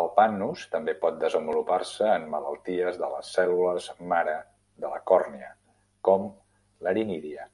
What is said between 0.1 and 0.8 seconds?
pannus